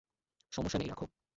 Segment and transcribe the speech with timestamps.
[0.53, 0.99] সমস্যা নেই, রাখ।